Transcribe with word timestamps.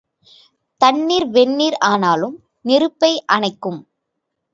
தண்ணீர் 0.81 1.27
வெந்நீர் 1.27 1.77
ஆனாலும் 1.83 2.35
நெருப்பை 2.61 3.11
அணைக்கும். 3.31 3.79